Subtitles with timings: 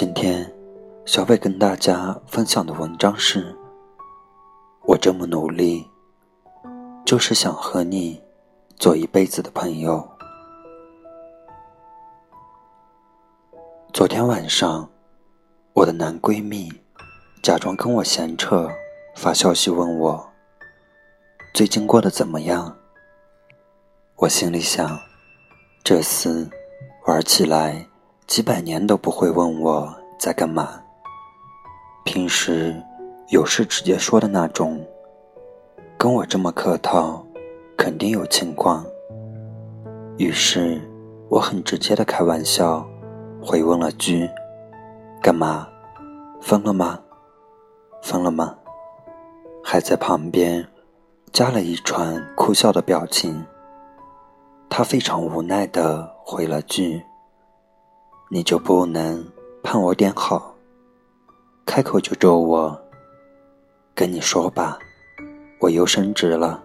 [0.00, 0.48] 今天，
[1.04, 3.52] 小贝跟大家分享的文章是：
[4.84, 5.90] 我这么努力，
[7.04, 8.22] 就是想和你
[8.76, 10.08] 做一辈子的朋友。
[13.92, 14.88] 昨天晚上，
[15.72, 16.72] 我的男闺蜜
[17.42, 18.70] 假装跟我闲扯，
[19.16, 20.30] 发消息问我
[21.52, 22.72] 最近过得怎么样。
[24.14, 24.96] 我心里想，
[25.82, 26.48] 这厮
[27.08, 27.84] 玩起来。
[28.28, 30.78] 几百年都不会问我在干嘛。
[32.04, 32.76] 平时
[33.28, 34.86] 有事直接说的那种，
[35.96, 37.24] 跟我这么客套，
[37.74, 38.84] 肯定有情况。
[40.18, 40.78] 于是
[41.30, 42.86] 我很直接的开玩笑，
[43.42, 44.28] 回问了句
[45.22, 45.66] ：“干嘛？
[46.42, 47.00] 疯了吗？
[48.02, 48.54] 疯了吗？”
[49.64, 50.68] 还在旁边
[51.32, 53.42] 加了一串哭笑的表情。
[54.68, 57.02] 他非常无奈的回了句。
[58.30, 59.26] 你就不能
[59.62, 60.54] 盼我点好？
[61.64, 62.78] 开口就咒我。
[63.94, 64.78] 跟你说吧，
[65.60, 66.62] 我又升职了。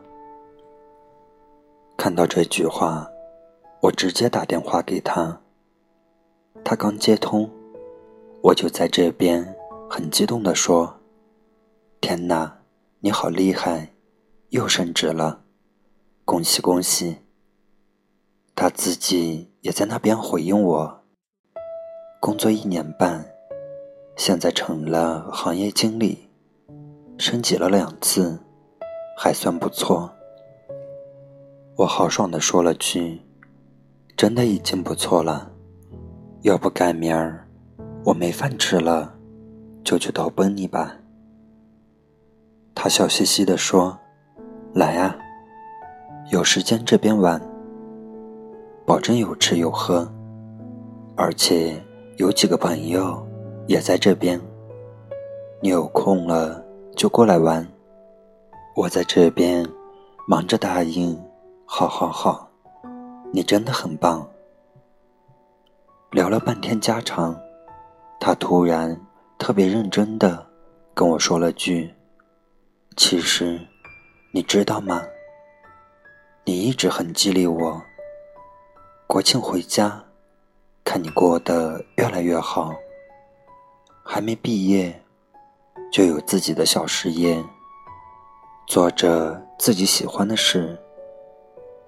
[1.95, 3.07] 看到这句话，
[3.79, 5.39] 我直接打电话给他。
[6.65, 7.49] 他刚接通，
[8.41, 9.55] 我就在这边
[9.89, 10.93] 很激动地说
[12.01, 12.59] ：“天哪，
[12.99, 13.93] 你好厉害，
[14.49, 15.43] 又升职了，
[16.25, 17.19] 恭喜恭喜！”
[18.53, 21.02] 他自己也在那边回应我。
[22.25, 23.21] 工作一年半，
[24.15, 26.29] 现在成了行业经理，
[27.17, 28.39] 升级了两次，
[29.17, 30.09] 还算不错。
[31.75, 33.21] 我豪爽的说了句
[34.15, 35.51] ：“真的已经不错了，
[36.43, 37.45] 要不改明儿
[38.05, 39.13] 我没饭吃了，
[39.83, 40.95] 就去投奔你吧。”
[42.73, 43.99] 他笑嘻嘻的说
[44.73, 45.13] ：“来啊，
[46.31, 47.41] 有时间这边玩，
[48.85, 50.09] 保证有吃有喝，
[51.17, 51.83] 而且。”
[52.17, 53.27] 有几个朋友
[53.65, 54.39] 也在这边，
[55.59, 56.63] 你有空了
[56.95, 57.67] 就过来玩。
[58.75, 59.67] 我在这边
[60.27, 61.19] 忙着答应，
[61.65, 62.47] 好好好，
[63.31, 64.27] 你真的很棒。
[66.11, 67.35] 聊了半天家常，
[68.19, 68.95] 他突然
[69.39, 70.45] 特别认真的
[70.93, 71.91] 跟我说了句
[72.95, 73.59] ：“其实，
[74.31, 75.01] 你知道吗？
[76.45, 77.81] 你一直很激励我。
[79.07, 80.03] 国庆回家。”
[80.83, 82.73] 看你过得越来越好，
[84.03, 85.01] 还没毕业，
[85.91, 87.41] 就有自己的小事业，
[88.67, 90.77] 做着自己喜欢的事，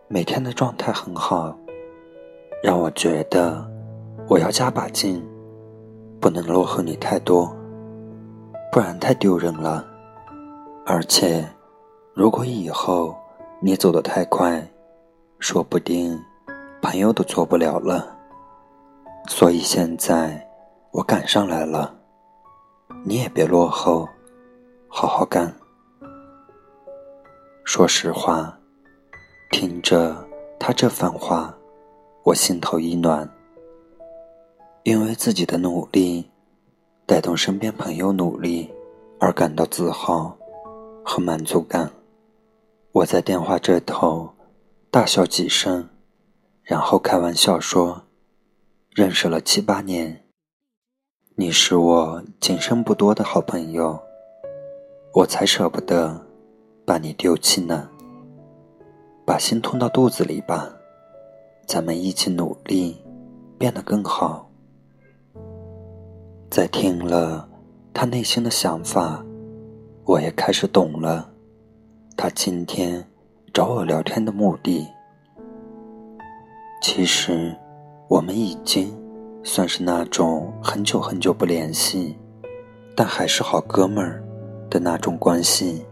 [0.07, 1.55] 每天的状态很好，
[2.63, 3.69] 让我觉得
[4.27, 5.23] 我要加把劲，
[6.19, 7.53] 不能落后你太多，
[8.71, 9.85] 不然太丢人了。
[10.85, 11.45] 而且，
[12.13, 13.13] 如果以后
[13.59, 14.65] 你走得太快，
[15.39, 16.19] 说不定
[16.81, 18.14] 朋友都做不了了。
[19.27, 20.47] 所以现在
[20.91, 21.93] 我赶上来了，
[23.03, 24.07] 你也别落后，
[24.87, 25.53] 好好干。
[27.63, 28.57] 说实话，
[29.51, 30.15] 听着
[30.59, 31.53] 他这番话，
[32.23, 33.29] 我心头一暖。
[34.83, 36.29] 因为自己的努力
[37.05, 38.71] 带动身边朋友努力
[39.19, 40.37] 而感到自豪
[41.03, 41.91] 和满足感，
[42.91, 44.29] 我在电话这头
[44.91, 45.89] 大笑几声，
[46.63, 48.04] 然后开玩笑说。
[48.95, 50.23] 认识了七八年，
[51.35, 53.99] 你是我今生不多的好朋友，
[55.13, 56.25] 我才舍不得
[56.85, 57.89] 把你丢弃呢。
[59.25, 60.73] 把心吞到肚子里吧，
[61.67, 62.95] 咱们一起努力，
[63.57, 64.49] 变得更好。
[66.49, 67.49] 在听了
[67.93, 69.21] 他内心的想法，
[70.05, 71.29] 我也开始懂了
[72.15, 73.05] 他今天
[73.53, 74.87] 找我聊天的目的。
[76.81, 77.53] 其实。
[78.07, 78.95] 我们已经
[79.43, 82.15] 算是那种很久很久不联系，
[82.95, 84.23] 但还是好哥们儿
[84.69, 85.83] 的那种关系。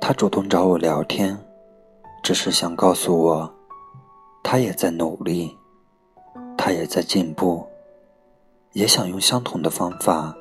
[0.00, 1.38] 他主动找我聊天，
[2.22, 3.54] 只是想告诉我，
[4.42, 5.56] 他也在努力，
[6.58, 7.66] 他也在进步，
[8.72, 10.36] 也想用相同的方法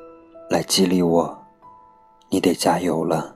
[0.50, 1.38] 来激励我。
[2.30, 3.33] 你得加油了，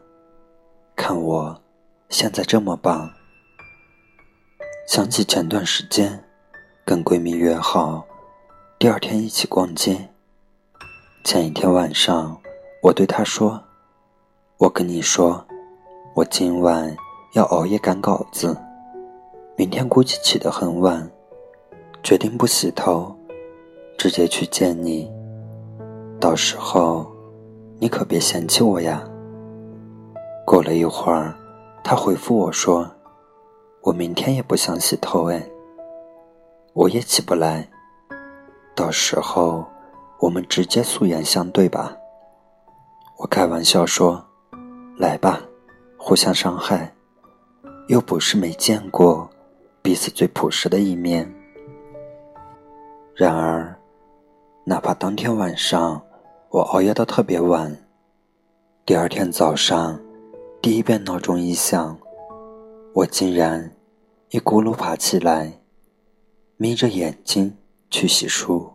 [0.98, 1.62] 看我
[2.10, 3.10] 现在这么棒。
[4.86, 6.22] 想起前段时间。
[6.86, 8.06] 跟闺蜜约好，
[8.78, 10.10] 第二天一起逛街。
[11.24, 12.38] 前一天晚上，
[12.82, 13.64] 我对她说
[14.60, 15.46] ：“我跟你说，
[16.14, 16.94] 我今晚
[17.36, 18.58] 要熬夜赶稿子，
[19.56, 21.10] 明天估计起得很晚，
[22.04, 23.16] 决定不洗头，
[23.98, 25.10] 直接去见你。
[26.20, 27.10] 到时候，
[27.80, 29.02] 你可别嫌弃我呀。”
[30.46, 31.34] 过了一会儿，
[31.82, 32.92] 她回复我说
[33.84, 35.42] ：“我明天也不想洗头哎。”
[36.74, 37.70] 我也起不来，
[38.76, 39.64] 到时候
[40.20, 41.96] 我们直接素颜相对吧。
[43.18, 44.26] 我开玩笑说
[44.98, 45.40] ：“来吧，
[45.98, 46.92] 互相伤害，
[47.90, 49.30] 又不是没见过
[49.84, 51.32] 彼此最朴实的一面。”
[53.16, 53.78] 然而，
[54.64, 56.02] 哪怕当天晚上
[56.50, 57.78] 我熬夜到特别晚，
[58.84, 60.00] 第二天早上
[60.60, 61.96] 第一遍闹钟一响，
[62.94, 63.72] 我竟然
[64.30, 65.60] 一咕噜爬起来。
[66.64, 67.58] 眯着眼睛
[67.90, 68.72] 去洗漱，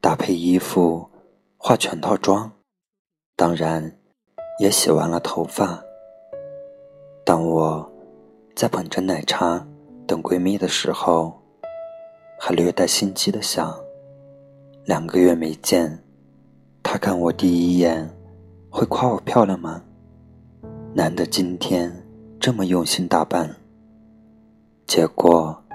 [0.00, 1.10] 搭配衣服，
[1.56, 2.52] 化全套妆，
[3.34, 3.98] 当然
[4.60, 5.82] 也洗完了头发。
[7.24, 7.92] 当我
[8.54, 9.66] 在捧着奶茶
[10.06, 11.36] 等闺蜜的时候，
[12.38, 13.76] 还略带心机的想：
[14.84, 16.04] 两个月没见，
[16.84, 18.08] 她看我第一眼
[18.70, 19.82] 会夸我漂亮吗？
[20.94, 21.92] 难得今天
[22.38, 23.56] 这么用心打扮，
[24.86, 25.65] 结果。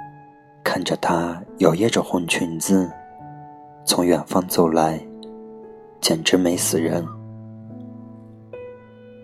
[0.64, 2.92] 看着她摇曳着红裙子
[3.84, 5.00] 从远方走来，
[6.00, 7.06] 简直美死人。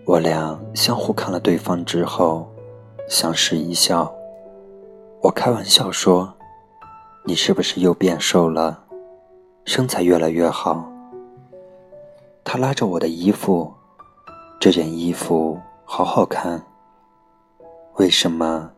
[0.04, 2.48] 我俩相互看了对方之后，
[3.08, 4.12] 相视一笑。
[5.20, 6.32] 我开玩笑说
[7.24, 8.84] ：“你是不是又变瘦了？
[9.64, 10.90] 身材越来越好。”
[12.42, 13.70] 他拉着我的衣服
[14.58, 16.62] ：“这件衣服好好看。
[17.96, 18.70] 为什么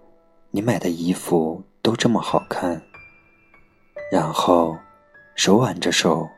[0.51, 2.81] 你买的衣服？”都这么好看，
[4.13, 4.79] 然后
[5.35, 6.29] 手挽着手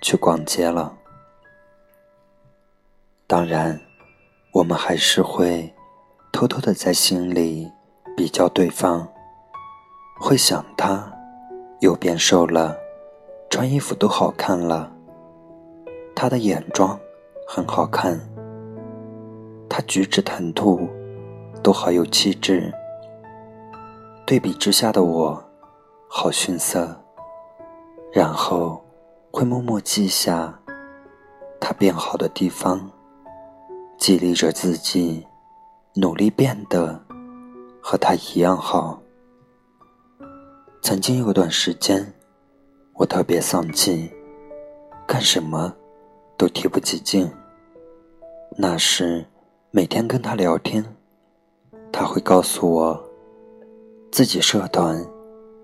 [0.00, 0.96] 去逛街了。
[3.26, 3.80] 当然，
[4.52, 5.74] 我们还是会
[6.30, 7.68] 偷偷的在心里
[8.16, 9.08] 比较对方，
[10.20, 11.12] 会想他
[11.80, 12.78] 又变瘦了，
[13.50, 14.92] 穿衣服都好看了，
[16.14, 16.96] 他的眼妆
[17.48, 18.16] 很好看，
[19.68, 20.88] 他举止谈吐
[21.64, 22.72] 都好有气质。
[24.30, 25.42] 对比之下的我，
[26.08, 26.96] 好逊色。
[28.12, 28.80] 然后
[29.32, 30.56] 会默默记下
[31.60, 32.88] 他变好的地方，
[33.98, 35.26] 激励着自己
[35.94, 37.04] 努力变得
[37.82, 39.02] 和他一样好。
[40.80, 42.14] 曾经有段时间，
[42.94, 44.08] 我特别丧气，
[45.08, 45.74] 干什么
[46.36, 47.28] 都提不起劲。
[48.56, 49.26] 那时
[49.72, 50.84] 每天跟他聊天，
[51.90, 53.09] 他会告诉我。
[54.10, 55.06] 自己社团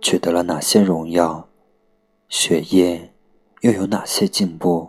[0.01, 1.49] 取得了哪些荣耀，
[2.29, 3.13] 学业
[3.63, 4.89] 又有哪些进步，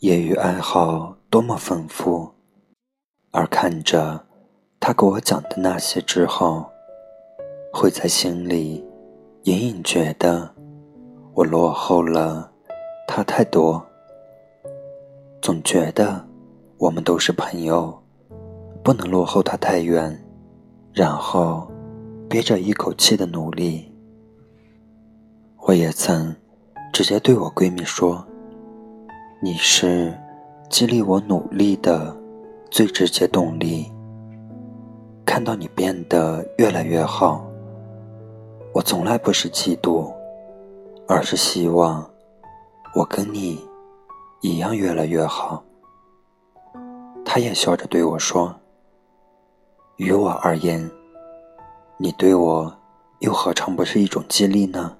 [0.00, 2.32] 业余爱好多么丰富。
[3.30, 4.26] 而看着
[4.80, 6.66] 他给我讲的那些之后，
[7.72, 8.84] 会在心里
[9.44, 10.52] 隐隐觉得
[11.34, 12.50] 我落后了
[13.06, 13.86] 他太多。
[15.40, 16.26] 总觉得
[16.78, 18.02] 我们都是朋友，
[18.82, 20.20] 不能落后他太远，
[20.92, 21.71] 然后。
[22.32, 23.92] 憋着一口气的努力，
[25.66, 26.34] 我也曾
[26.90, 28.26] 直接对我闺蜜说
[29.42, 30.18] ：“你是
[30.70, 32.16] 激励我努力的
[32.70, 33.92] 最直接动力。
[35.26, 37.46] 看到你变得越来越好，
[38.72, 40.10] 我从来不是嫉妒，
[41.06, 42.10] 而是希望
[42.94, 43.60] 我跟你
[44.40, 45.62] 一样越来越好。”
[47.26, 48.54] 她也笑着对我说
[49.98, 50.90] ：“于我而言。”
[52.02, 52.76] 你对我，
[53.20, 54.96] 又何尝不是一种激励呢？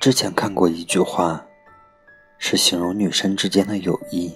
[0.00, 1.44] 之前看过一句话，
[2.38, 4.32] 是形容女生之间的友谊。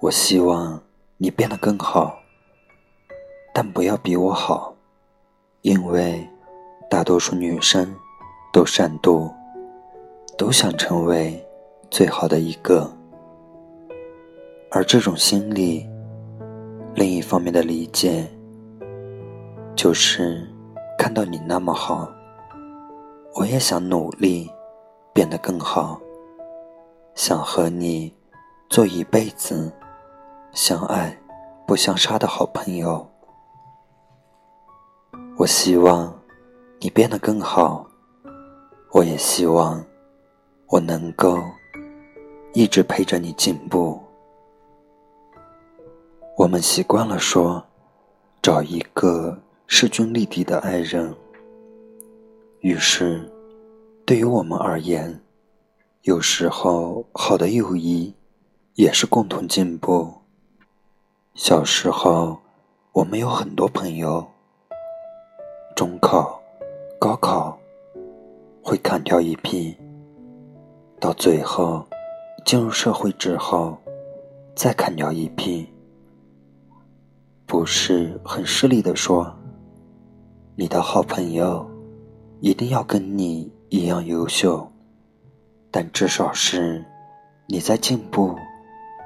[0.00, 0.82] 我希望
[1.16, 2.18] 你变得更好，
[3.54, 4.74] 但不要比我好，
[5.62, 6.28] 因为
[6.90, 7.94] 大多数女生
[8.52, 9.32] 都善妒，
[10.36, 11.40] 都想成为
[11.88, 12.92] 最好的一个，
[14.72, 15.88] 而这种心理，
[16.96, 18.28] 另一方面的理解。
[19.76, 20.46] 就是
[20.98, 22.06] 看到你那么好，
[23.34, 24.50] 我也想努力
[25.14, 25.98] 变得更好，
[27.14, 28.14] 想和你
[28.68, 29.72] 做一辈子
[30.52, 31.18] 相爱
[31.66, 33.06] 不相杀的好朋友。
[35.38, 36.14] 我希望
[36.80, 37.86] 你变得更好，
[38.92, 39.82] 我也希望
[40.66, 41.38] 我能够
[42.52, 43.98] 一直陪着你进步。
[46.36, 47.64] 我们习惯了说，
[48.42, 49.38] 找一个。
[49.72, 51.14] 势均力敌的爱人，
[52.58, 53.30] 于是
[54.04, 55.22] 对于我们而言，
[56.02, 58.12] 有时候好的友谊
[58.74, 60.12] 也是共同进步。
[61.34, 62.36] 小时候，
[62.90, 64.26] 我们有很多朋友，
[65.76, 66.42] 中考、
[66.98, 67.56] 高考
[68.64, 69.76] 会砍掉一批，
[70.98, 71.86] 到最后
[72.44, 73.78] 进入社会之后
[74.56, 75.64] 再砍掉一批。
[77.46, 79.32] 不是很势利的说，
[80.56, 81.68] 你的好朋友
[82.40, 84.70] 一定要跟你一样优秀，
[85.70, 86.84] 但至少是
[87.46, 88.34] 你在进步，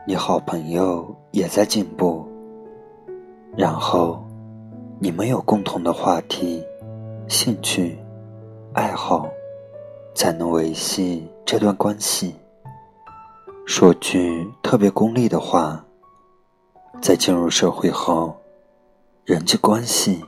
[0.06, 2.26] 你好朋友也在进步，
[3.56, 4.24] 然后
[4.98, 6.64] 你们有共同的话题、
[7.28, 7.98] 兴趣、
[8.72, 9.28] 爱好，
[10.14, 12.34] 才能维系这段关系。
[13.66, 15.84] 说句特别功利的话。
[17.02, 18.34] 在进入社会后，
[19.24, 20.24] 人际关系、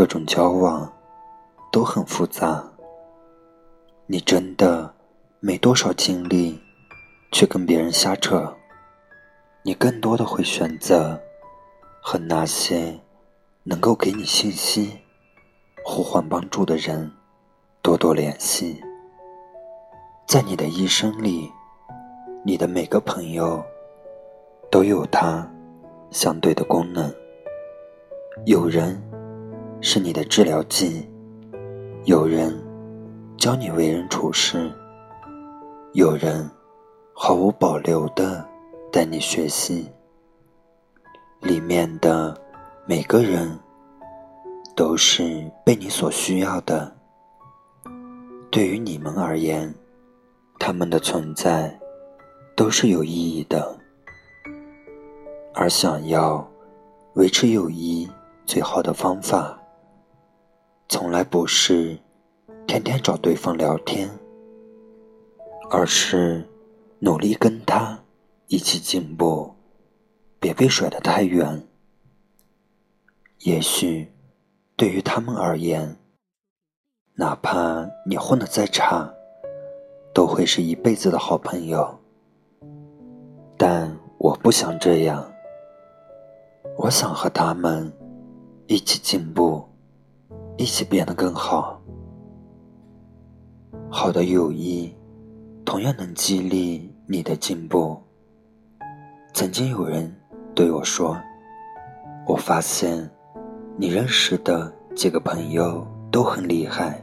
[0.00, 0.90] 各种交往
[1.70, 2.64] 都很复杂。
[4.06, 4.90] 你真的
[5.40, 6.58] 没多少精力
[7.32, 8.50] 去跟别人瞎扯，
[9.62, 11.20] 你更多的会选择
[12.00, 12.98] 和那些
[13.62, 14.98] 能够给你信息、
[15.84, 17.12] 互换帮助的人
[17.82, 18.82] 多多联系。
[20.26, 21.52] 在你的一生里，
[22.42, 23.62] 你的每个朋友
[24.70, 25.46] 都有他。
[26.10, 27.14] 相对的功能，
[28.46, 28.98] 有人
[29.82, 31.08] 是你的治疗剂，
[32.04, 32.54] 有人
[33.38, 34.70] 教你为人处事，
[35.94, 36.48] 有人
[37.14, 38.46] 毫无保留的
[38.92, 39.90] 带你学习。
[41.40, 42.38] 里面的
[42.84, 43.58] 每个人
[44.76, 46.94] 都是被你所需要的。
[48.50, 49.74] 对于你们而言，
[50.58, 51.74] 他们的存在
[52.54, 53.74] 都是有意义的。
[55.54, 56.46] 而想要
[57.14, 58.06] 维持友谊，
[58.44, 59.58] 最好的方法，
[60.90, 61.96] 从来不是
[62.66, 64.10] 天天找对方聊天，
[65.70, 66.44] 而是
[66.98, 67.96] 努力跟他
[68.48, 69.54] 一起进步，
[70.40, 71.62] 别被甩得太远。
[73.42, 74.12] 也许
[74.74, 75.96] 对于他们而言，
[77.14, 79.08] 哪怕你混得再差，
[80.12, 81.96] 都会是一辈子的好朋友。
[83.56, 85.24] 但我不想这样。
[86.76, 87.92] 我想和他们
[88.66, 89.64] 一起进步，
[90.60, 91.80] 一起变得更好。
[93.88, 94.94] 好的友谊
[95.64, 97.98] 同样能激励你的进步。
[99.32, 100.14] 曾经有人
[100.54, 101.18] 对我说
[102.28, 103.10] ：“我发现
[103.78, 107.02] 你认识的几个朋友都很厉害，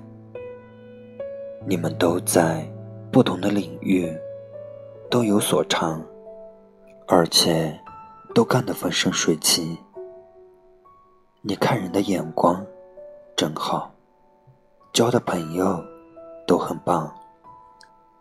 [1.65, 2.63] 你们都在
[3.11, 4.15] 不同的领域
[5.09, 5.99] 都有所长，
[7.07, 7.75] 而且……”
[8.35, 9.75] 都干得风生水起，
[11.41, 12.63] 你看人的眼光
[13.37, 13.93] 真好，
[14.91, 15.79] 交的朋友
[16.47, 17.15] 都很棒。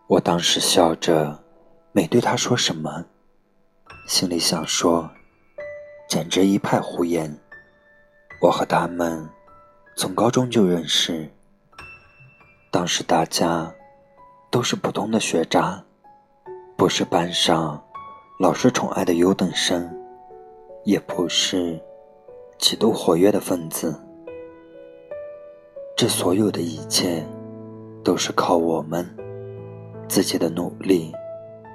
[0.05, 1.35] 我当时笑着，
[1.91, 3.03] 没对他说什么，
[4.07, 5.09] 心里想说，
[6.07, 7.35] 简直一派胡言。
[8.39, 9.27] 我和他们
[9.95, 11.27] 从高中就认识，
[12.69, 13.73] 当时大家
[14.51, 15.83] 都是普通的学渣，
[16.77, 17.83] 不是班上
[18.39, 19.91] 老师宠爱的优等生。
[20.83, 21.81] 也不是
[22.59, 23.99] 极度活跃的分子，
[25.97, 27.25] 这所有的一切
[28.03, 29.03] 都是靠我们
[30.07, 31.11] 自己的努力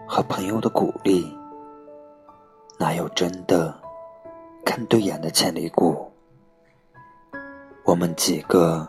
[0.06, 1.26] 和朋友的鼓励，
[2.78, 3.76] 哪有真的
[4.64, 6.08] 看对眼的潜力股？
[7.84, 8.88] 我们几个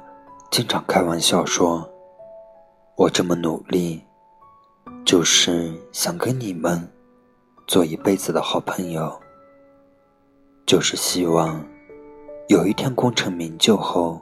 [0.52, 1.90] 经常开玩笑说
[2.96, 4.04] ：“我这么努力，
[5.04, 6.88] 就是想跟你们
[7.66, 9.20] 做一辈子的好朋友。”
[10.68, 11.60] 就是希望
[12.50, 14.22] 有一天功成名就后，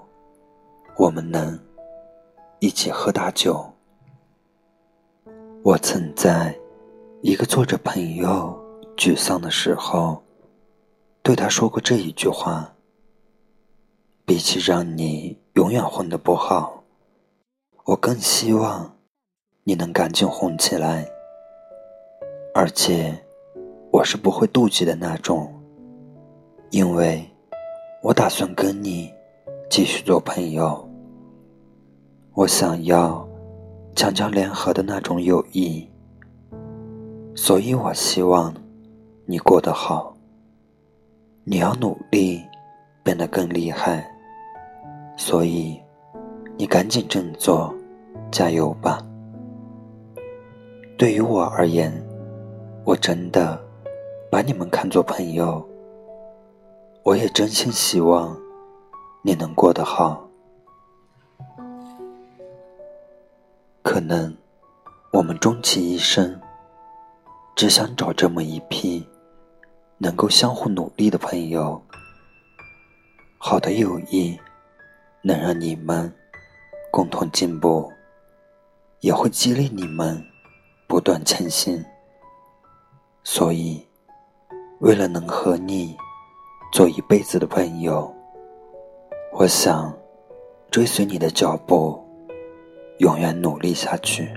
[0.97, 1.59] 我们能
[2.59, 3.65] 一起喝大酒。
[5.63, 6.55] 我曾在
[7.21, 8.59] 一个做着朋友
[8.95, 10.21] 沮丧的时候，
[11.23, 12.73] 对他说过这一句话：
[14.25, 16.83] 比起让你永远混得不好，
[17.85, 18.95] 我更希望
[19.63, 21.07] 你能赶紧红起来。
[22.53, 23.23] 而且，
[23.91, 25.51] 我是不会妒忌的那种。
[26.69, 27.23] 因为，
[28.01, 29.13] 我打算跟你
[29.71, 30.85] 继续做朋友。
[32.33, 33.25] 我想要
[33.95, 35.87] 强强联合的那种友谊，
[37.35, 38.53] 所以我希望
[39.25, 40.13] 你过得好。
[41.45, 42.41] 你要努力
[43.01, 44.05] 变得更厉害，
[45.15, 45.79] 所以
[46.57, 47.73] 你赶紧振作，
[48.29, 49.01] 加油吧。
[50.97, 51.93] 对于我而言，
[52.83, 53.57] 我真的
[54.29, 55.65] 把你们看作朋友。
[57.03, 58.37] 我也真心希望
[59.23, 60.27] 你能过得好。
[63.83, 64.35] 可能，
[65.11, 66.39] 我们终其一生，
[67.55, 69.07] 只想找这么一批
[69.99, 71.79] 能够相互努力的朋友。
[73.37, 74.39] 好的友谊
[75.21, 76.11] 能让你们
[76.91, 77.91] 共同进步，
[79.01, 80.19] 也会激励你们
[80.87, 81.83] 不断前行。
[83.23, 83.85] 所以，
[84.79, 85.95] 为了能和你
[86.71, 88.11] 做一辈子的朋友，
[89.31, 89.93] 我想
[90.69, 92.01] 追随你的脚步。
[93.01, 94.31] 永远努力下去。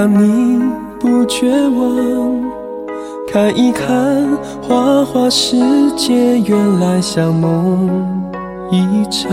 [0.00, 0.58] 让你
[0.98, 2.40] 不绝望，
[3.30, 4.26] 看一看
[4.62, 5.58] 花花世
[5.94, 7.86] 界，原来像梦
[8.70, 9.30] 一场。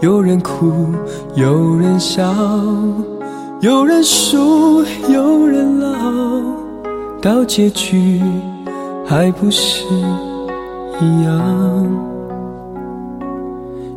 [0.00, 0.94] 有人哭，
[1.34, 2.32] 有人笑，
[3.58, 5.90] 有人输，有人老，
[7.20, 8.22] 到结局
[9.04, 9.84] 还不是
[11.00, 11.84] 一样？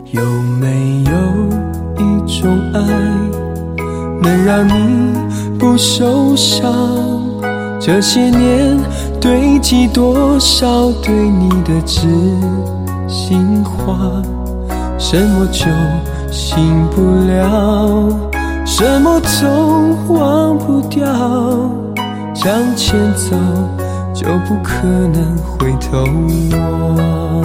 [0.10, 0.24] 有
[0.60, 1.12] 没有？
[1.98, 2.82] 一种爱
[4.22, 5.14] 能让你
[5.60, 6.72] 不受伤，
[7.80, 8.78] 这些年
[9.20, 12.08] 堆积多少对你的知
[13.08, 13.98] 心话，
[14.98, 15.66] 什么酒
[16.32, 18.10] 醒不了，
[18.66, 21.06] 什么痛忘不掉，
[22.34, 23.36] 向前走
[24.14, 26.04] 就不可能回头
[26.58, 27.44] 望，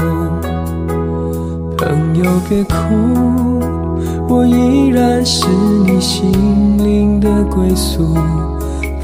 [1.76, 3.49] 朋友别哭。
[4.32, 6.30] 我依然是你心
[6.78, 8.14] 灵的归宿，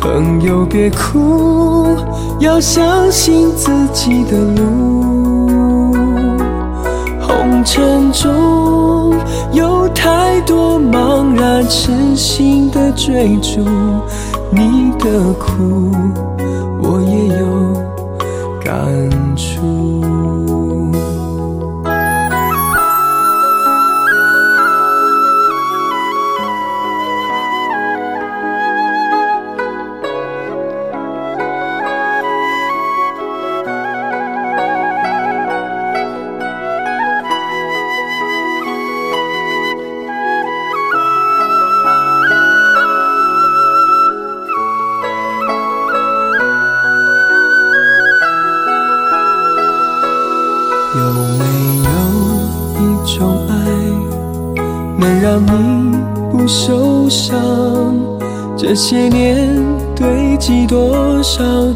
[0.00, 1.96] 朋友别哭，
[2.38, 5.92] 要相信自己的路。
[7.20, 9.12] 红尘中
[9.52, 13.64] 有太多茫然痴心的追逐，
[14.52, 15.90] 你的苦
[16.80, 17.74] 我也有
[18.64, 19.10] 感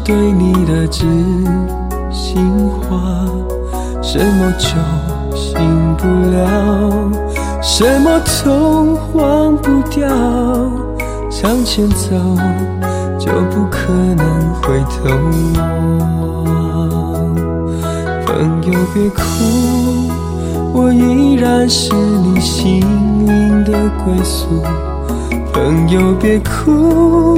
[0.03, 1.05] 对你的知
[2.11, 3.25] 心话？
[4.01, 4.69] 什么酒
[5.35, 5.55] 醒
[5.97, 7.11] 不了，
[7.61, 10.07] 什么痛忘不掉，
[11.29, 12.15] 向前走
[13.17, 15.09] 就不可能回头
[15.55, 15.61] 望。
[18.25, 19.21] 朋友别哭。
[20.73, 22.79] 我依然是你心
[23.27, 23.71] 灵的
[24.03, 24.63] 归宿，
[25.51, 27.37] 朋友别哭，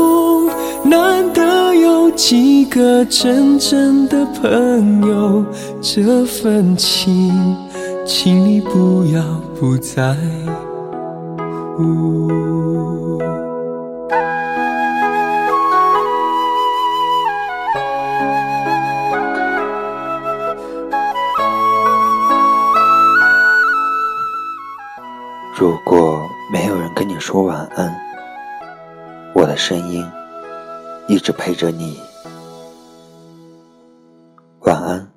[0.91, 5.45] 难得有几个真正的朋友
[5.81, 7.55] 这份情
[8.05, 9.23] 请你不要
[9.57, 10.13] 不在
[11.77, 12.27] 乎。
[25.57, 27.95] 如果没有人跟你说晚安
[29.33, 30.05] 我的声音
[31.11, 31.99] 一直陪着你。
[34.61, 35.10] 晚安。